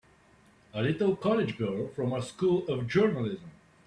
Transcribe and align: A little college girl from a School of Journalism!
A 0.73 0.81
little 0.81 1.15
college 1.15 1.59
girl 1.59 1.87
from 1.89 2.11
a 2.11 2.23
School 2.23 2.65
of 2.67 2.87
Journalism! 2.87 3.51